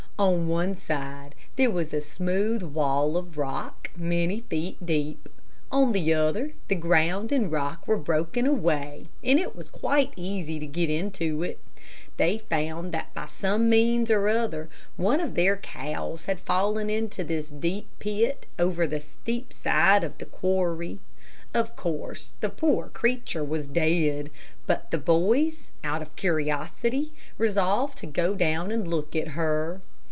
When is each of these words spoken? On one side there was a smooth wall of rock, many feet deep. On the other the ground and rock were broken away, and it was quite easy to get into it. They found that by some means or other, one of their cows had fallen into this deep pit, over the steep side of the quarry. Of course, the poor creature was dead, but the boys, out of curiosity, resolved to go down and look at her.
On 0.19 0.47
one 0.47 0.75
side 0.77 1.33
there 1.55 1.71
was 1.71 1.95
a 1.95 1.99
smooth 1.99 2.61
wall 2.61 3.17
of 3.17 3.39
rock, 3.39 3.89
many 3.97 4.41
feet 4.41 4.77
deep. 4.85 5.27
On 5.71 5.93
the 5.93 6.13
other 6.13 6.53
the 6.67 6.75
ground 6.75 7.31
and 7.31 7.51
rock 7.51 7.87
were 7.87 7.97
broken 7.97 8.45
away, 8.45 9.07
and 9.23 9.39
it 9.39 9.55
was 9.55 9.67
quite 9.67 10.13
easy 10.15 10.59
to 10.59 10.67
get 10.67 10.91
into 10.91 11.41
it. 11.41 11.59
They 12.17 12.37
found 12.37 12.91
that 12.91 13.11
by 13.15 13.25
some 13.25 13.67
means 13.67 14.11
or 14.11 14.29
other, 14.29 14.69
one 14.95 15.19
of 15.21 15.33
their 15.33 15.57
cows 15.57 16.25
had 16.25 16.39
fallen 16.39 16.91
into 16.91 17.23
this 17.23 17.47
deep 17.47 17.87
pit, 17.97 18.45
over 18.59 18.85
the 18.85 18.99
steep 18.99 19.51
side 19.51 20.03
of 20.03 20.19
the 20.19 20.25
quarry. 20.25 20.99
Of 21.51 21.75
course, 21.75 22.33
the 22.41 22.49
poor 22.49 22.89
creature 22.89 23.43
was 23.43 23.65
dead, 23.65 24.29
but 24.67 24.91
the 24.91 24.99
boys, 24.99 25.71
out 25.83 26.03
of 26.03 26.15
curiosity, 26.15 27.11
resolved 27.39 27.97
to 27.99 28.05
go 28.05 28.35
down 28.35 28.71
and 28.71 28.87
look 28.87 29.15
at 29.15 29.29
her. 29.29 29.81